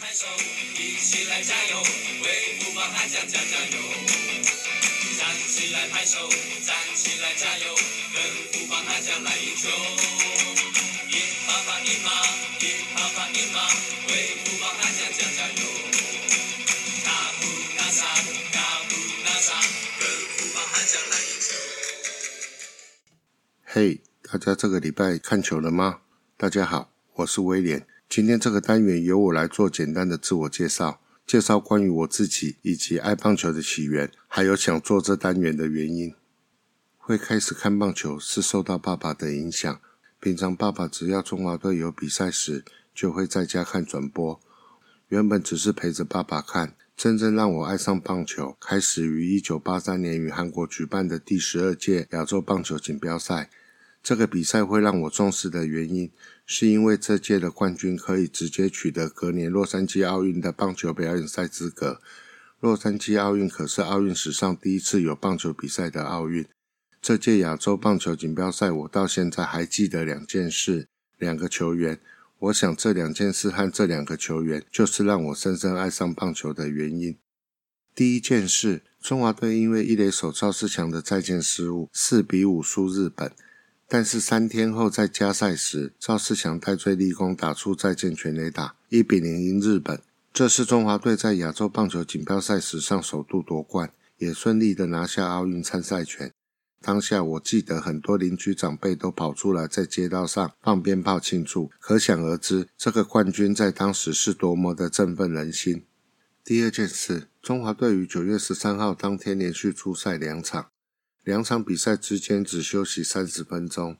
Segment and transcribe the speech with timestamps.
[0.00, 0.26] 拍手，
[0.78, 1.82] 一起来加油，
[2.22, 3.76] 为富邦悍将加加油！
[5.18, 6.28] 站起来拍手，
[6.64, 7.74] 站起来加油，
[8.14, 8.22] 跟
[8.52, 9.68] 富邦悍将来赢球！
[11.10, 12.10] 赢爸爸赢妈，
[12.60, 13.66] 赢爸爸赢妈，
[14.06, 15.66] 为富邦悍将加加油！
[17.04, 17.46] 卡布
[17.76, 18.06] 纳萨，
[18.52, 18.94] 卡布
[19.24, 19.60] 纳萨，
[19.98, 21.56] 跟富邦悍将来赢球！
[23.64, 26.02] 嘿大家这个礼拜看球了吗？
[26.36, 27.84] 大家好，我是威廉。
[28.08, 36.14] 今天这个单元由我来做简单的自我介绍，介绍关于我自己以及爱棒球的起源，还有想做这单元的原因。
[36.96, 39.78] 会开始看棒球是受到爸爸的影响。
[40.20, 44.40] 平常爸爸只要中华队有比赛时，就会在家看转播。
[45.08, 53.50] 原本只是陪着爸爸看，真正让我爱上棒球，开始于一九八三年与韩国举办的第十二届亚洲棒球锦标赛。
[54.02, 56.10] 这个比赛会让我重视的原因，
[56.46, 62.00] 是因为这届的冠军可以直接取得隔年洛杉矶奥运的棒球表演赛资格。
[62.60, 66.46] 洛杉矶奥运可是奥运史上第一次有棒球比赛的奥运。
[67.00, 72.00] 这届亚洲棒球锦标赛，我到现在还记得两件事、两个球员。
[72.38, 77.16] 我想这两件事和这两个球员，就是让我深深爱上棒球的原因。
[77.94, 83.32] 第一件事，中华队因为一垒手赵世强的再见失误，四比五输日本。
[83.90, 89.98] 但是三天后在加赛时，赵世强戴罪立功，打出再见全垒打，一比零赢日本。
[90.30, 96.30] 这是中华队在亚洲棒球锦标赛史上首度夺冠，也顺利的拿下奥运参赛权。
[96.82, 105.86] 当下我记得很多邻居长辈都跑出来在街道上放鞭炮庆祝，可想而知这个冠军在当时是多么的振奋人心。
[106.44, 110.68] 第二件事，中华队于九月十三号当天连续出赛两场。
[111.28, 113.98] 两场比赛之间只休息三十分钟，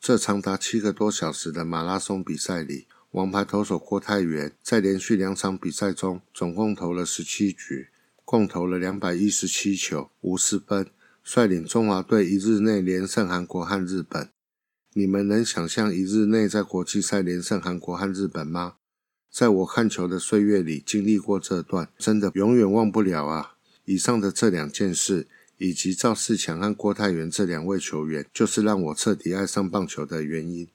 [0.00, 7.88] 这长达七个多小时的马拉松比赛里，王牌投手郭泰源在连续两场比赛中总共投了十七局，
[8.24, 10.86] 共投了两百一十七球，无失分，
[11.24, 14.28] 率领中华队一日内连胜韩国和日本。
[14.92, 18.74] 你们能想象一日内在国际赛连胜韩国和日本吗？
[19.28, 23.56] 在我看球的岁月里，经历过这段，真的永远忘不了啊！
[23.86, 25.26] 以上的这两件事。
[25.60, 30.66] 以及赵世强和郭泰源这两位球员，就是让我彻底爱上棒球的原因。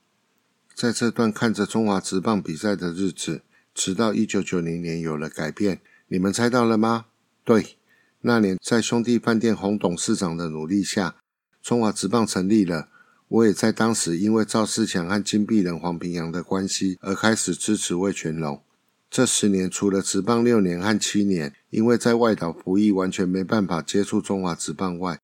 [0.76, 3.42] 在这段看着中华职棒比赛的日子，
[3.74, 5.82] 直到一九九零年有了改变。
[6.08, 7.08] 你们猜到了吗？
[7.44, 7.78] 对，
[8.22, 11.16] 那年在兄弟饭店洪董事长的努力下，
[11.64, 12.90] 中华职棒成立了。
[13.28, 18.62] 我也在当时因为赵世强和金碧人黄平洋的关系而开始支持魏全龙。
[19.10, 25.20] 这十年除了职棒六年和七年，因为在外岛服役完全没办法接触中华职棒外，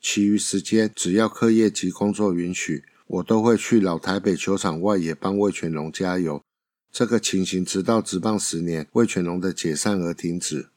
[0.00, 6.42] 其余时间只要课业及工作允许，我都会去老台北球场外野帮魏全龙加油。
[6.90, 10.70] 这个情形直到职棒十年魏全龙的解散而停止。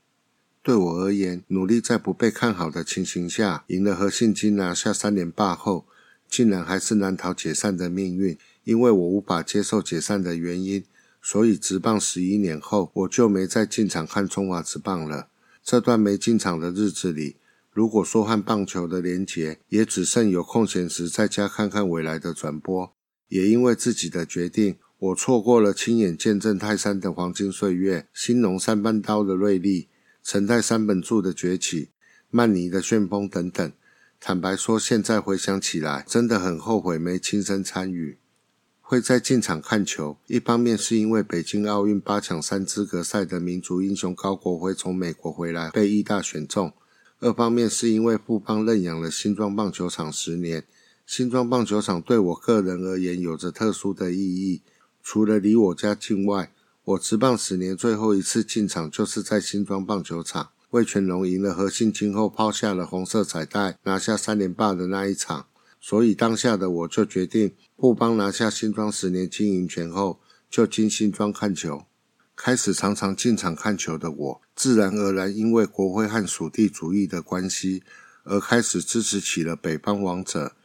[0.61, 5.87] 对我而言，努力在不被看好的情形下赢了和信金拿下三连霸后，
[6.29, 10.83] 竟然还是难逃解散的命运，因为我无法接受解散的原因。
[11.27, 15.29] 所以，职棒十一年后，我就没再进场看中华职棒了。
[15.63, 17.37] 这段没进场的日子里，
[17.71, 22.93] 如果说和棒球的连结，也只剩有空闲时在家看看未来的转播。
[23.29, 29.89] 也因为自己的决定，我错过了亲眼见证泰山的黄金岁月、兴隆三班刀的锐利、
[30.21, 31.89] 陈泰三本柱的崛起、
[32.29, 33.71] 曼尼的旋风等等。
[34.19, 38.19] 坦白说，现在回想起来，真的很后悔没亲身参与。
[38.87, 46.69] 会在进场看球，一方面是因为北京奥运八强三资格赛的民族英雄高国辉从美国回来被义大选中；
[47.19, 50.63] 二方面是因为富邦认养了新庄棒球场十年，
[51.07, 54.61] 新庄棒球场对我个人而言有着特殊的意义。
[55.01, 56.51] 除了离我家近外，
[56.83, 65.47] 我执棒十年最后一次进场就是在新庄棒球场，魏全龙赢了何信清后抛下了红色彩带拿下三连霸的那一场。
[65.87, 70.19] 所以当下的我就决定，富邦拿下新庄十年经营权后，
[70.49, 71.85] 就进新庄看球。
[72.35, 77.83] 开始常常进场看球的我，自然而然因为国徽和属地主义的关系，
[78.23, 80.55] 而开始支持起了北方王者。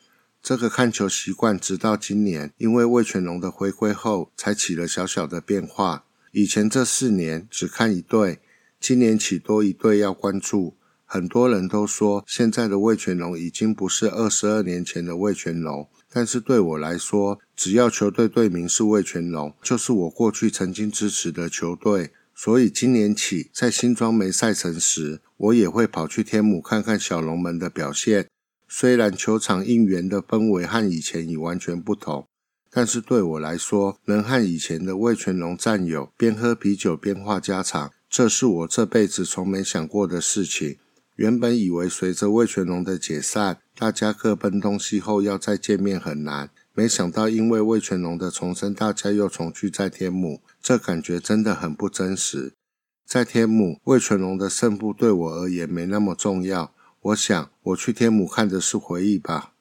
[0.42, 6.06] 这个看球习惯，直到今年，因为魏全龙的回归后，才起了小小的变化。
[6.32, 8.40] 以前这四年只看一队，
[8.80, 10.78] 今年起多一队要关注。
[11.12, 15.88] 很多人都说，现在的魏全龙已经不是二十二年前的魏全龙。
[16.08, 22.12] 但是对我来说，只要球队队名是魏全龙，就是我过去曾经支持的球队。
[22.32, 28.28] 所以今年起，在新庄没赛程时，我也会跑去天母看看小龙们的表现。
[28.68, 32.28] 虽然球场应援的氛围和以前已完全不同，
[32.70, 40.76] 但是对我来说，能和以前的魏全龙战友边喝啤酒边话家常，这是我这辈子从没想过的事情。
[41.20, 52.54] 原本以为随着魏全龙的解散，大家各奔东西后要再见面很难，没想到因为魏全龙的重生，大家又重聚在天母，这感觉真的很不真实。
[53.04, 56.72] 在天母，魏全龙的胜负对我而言没那么重要。
[57.02, 59.52] 我想，我去天母看的是回忆吧。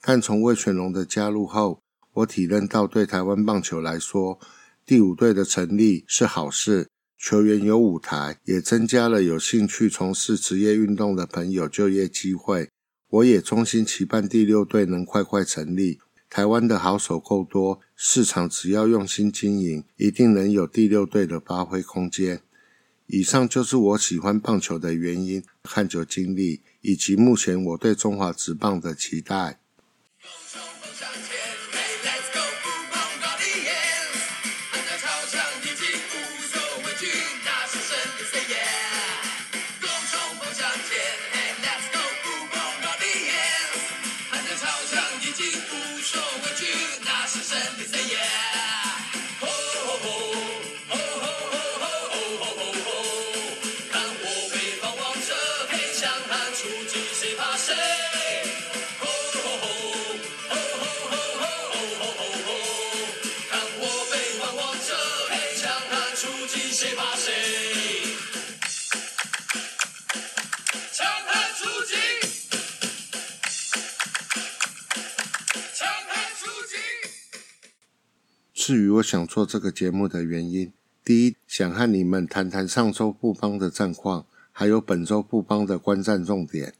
[0.00, 1.80] 但从魏全龙的加入后，
[2.12, 4.38] 我体认到，对台湾棒球来说，
[4.86, 6.88] 第五队的成立是好事，
[7.22, 12.68] 球员有舞台，也增加了有兴趣从事职业运动的朋友就业机会。
[13.10, 16.00] 我也衷心期盼第六队能快快成立。
[16.28, 22.40] 台湾的好手够多，市场只要用心经营，一定能有第六队的发挥空间。
[23.06, 29.60] 以上就是我喜欢棒球的原因、看球经历，以及目前我对中华职棒的期待。
[78.72, 80.72] 至于我想做这个节目的原因，
[81.04, 86.70] 第一，想和你们谈谈上周布邦的战况，还有本周布邦的观战重点；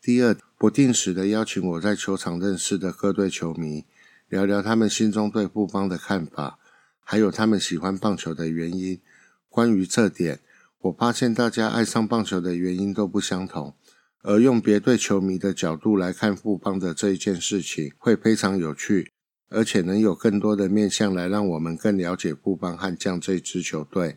[0.00, 3.84] 第二，不定时的邀请我在球场认识的各队球迷，
[4.30, 6.58] 聊聊他们心中对布邦的看法，
[7.04, 8.98] 还有他们喜欢棒球的原因。
[9.50, 10.40] 关于这点，
[10.80, 13.74] 我发现大家爱上棒球的原因都不相同，
[14.22, 19.11] 而用别队球迷的角度来看布邦的这一件事情，会非常有趣。
[19.52, 24.16] 而且能有更多的面向来让我们更了解布邦悍将这支球队。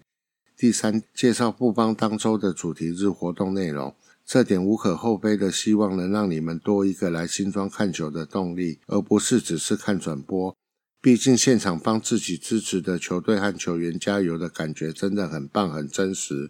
[0.57, 3.93] 第三，介绍布邦当周的主题日活动内容，
[4.25, 10.55] 这点无可厚非的，希望能让你们多一个来新庄看球的动力，而不是只是看转播。
[11.01, 16.49] 毕竟现场帮自己支持的球队和球员加油的感觉真的很棒、很真实。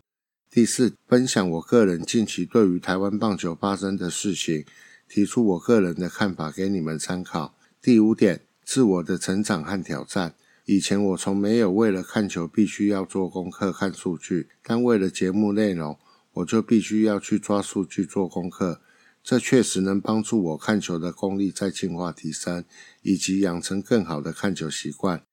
[0.50, 4.64] 第四，分享我个人近期对于台湾棒球发生的事情，
[5.10, 7.56] 提出我个人的看法给你们参考。
[7.82, 8.45] 第五点。
[8.66, 10.34] 自我的成长和挑战。
[10.66, 16.00] 以前我从没有为了看球必须要做功课、看数据，但为了节目内容，
[16.34, 18.82] 我就必须要去抓数据、做功课。
[19.24, 22.66] 这确实能帮助我看球的功力在进化提升，
[23.04, 25.24] 以及养成更好的看球习惯。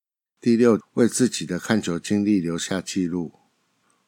[0.40, 3.32] 第六，为自己的看球经历留下记录。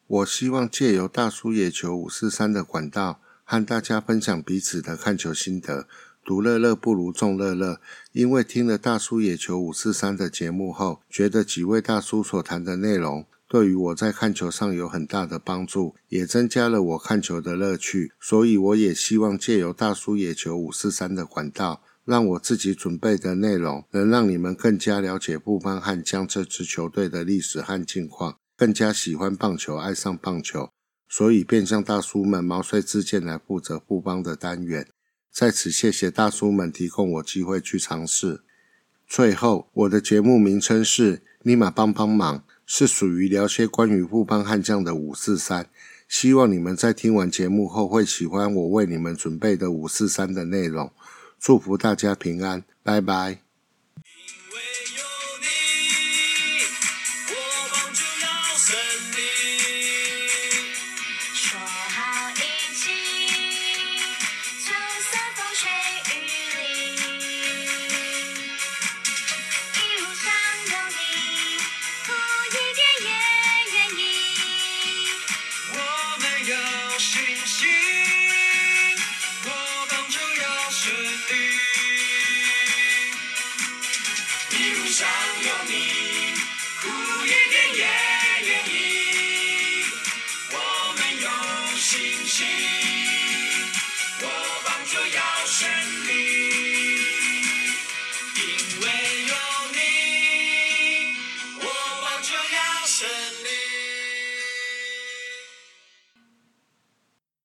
[0.06, 5.86] 我希望借由大叔野球五四三的管道，和大家分享彼此的看球心得。
[6.24, 7.80] 独乐乐不如众乐乐，
[8.12, 18.12] 因为听了大叔野球五四三的节目后，觉得几位大叔所谈的内容对于我在看球上有很大的帮助，也增加了我看球的乐趣。
[18.18, 30.70] 所以我也希望借由大叔野球五四三的管道，让我自己准备的内容能让你们更加了解布邦汉将这支球队的历史和近况，更加喜欢棒球，爱上棒球。
[31.06, 34.88] 所以便向大叔们毛遂自荐来负责布邦的单元。
[35.34, 38.42] 在此，谢谢大叔们提供我机会去尝试。
[39.04, 45.68] 最后，我的节目名称是“尼玛帮帮忙”，是属于聊些关于富邦悍将的五四三。
[46.06, 50.92] 希望你们在听完节目后会喜欢我为你们准备的五四三的内容。
[51.40, 53.43] 祝福大家平安，拜拜。